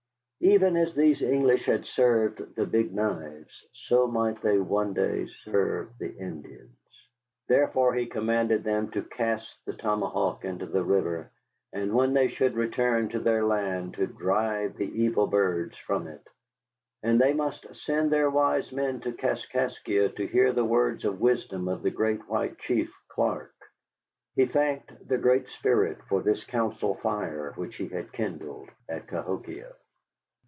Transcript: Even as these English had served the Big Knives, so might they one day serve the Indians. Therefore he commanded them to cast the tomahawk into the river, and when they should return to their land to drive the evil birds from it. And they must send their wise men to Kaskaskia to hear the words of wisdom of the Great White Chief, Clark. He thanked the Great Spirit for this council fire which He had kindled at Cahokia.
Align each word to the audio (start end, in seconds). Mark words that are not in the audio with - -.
Even 0.43 0.75
as 0.75 0.95
these 0.95 1.21
English 1.21 1.65
had 1.67 1.85
served 1.85 2.55
the 2.55 2.65
Big 2.65 2.91
Knives, 2.91 3.63
so 3.73 4.07
might 4.07 4.41
they 4.41 4.57
one 4.57 4.91
day 4.91 5.27
serve 5.27 5.91
the 5.99 6.17
Indians. 6.17 6.75
Therefore 7.47 7.93
he 7.93 8.07
commanded 8.07 8.63
them 8.63 8.89
to 8.89 9.03
cast 9.03 9.55
the 9.67 9.73
tomahawk 9.73 10.43
into 10.43 10.65
the 10.65 10.83
river, 10.83 11.29
and 11.71 11.93
when 11.93 12.15
they 12.15 12.27
should 12.27 12.55
return 12.55 13.07
to 13.09 13.19
their 13.19 13.45
land 13.45 13.93
to 13.93 14.07
drive 14.07 14.77
the 14.77 14.85
evil 14.89 15.27
birds 15.27 15.77
from 15.77 16.07
it. 16.07 16.27
And 17.03 17.21
they 17.21 17.33
must 17.33 17.75
send 17.75 18.11
their 18.11 18.31
wise 18.31 18.71
men 18.71 18.99
to 19.01 19.11
Kaskaskia 19.13 20.09
to 20.15 20.25
hear 20.25 20.51
the 20.53 20.65
words 20.65 21.05
of 21.05 21.21
wisdom 21.21 21.67
of 21.67 21.83
the 21.83 21.91
Great 21.91 22.27
White 22.27 22.57
Chief, 22.57 22.91
Clark. 23.09 23.53
He 24.35 24.47
thanked 24.47 25.07
the 25.07 25.19
Great 25.19 25.49
Spirit 25.49 25.99
for 26.09 26.23
this 26.23 26.43
council 26.45 26.95
fire 26.95 27.53
which 27.57 27.75
He 27.75 27.89
had 27.89 28.11
kindled 28.11 28.69
at 28.89 29.07
Cahokia. 29.07 29.73